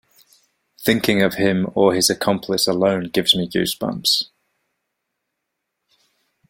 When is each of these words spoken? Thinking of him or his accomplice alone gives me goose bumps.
Thinking 0.79 1.21
of 1.21 1.35
him 1.35 1.67
or 1.75 1.93
his 1.93 2.09
accomplice 2.09 2.65
alone 2.65 3.09
gives 3.13 3.35
me 3.35 3.47
goose 3.47 3.75
bumps. 3.75 4.31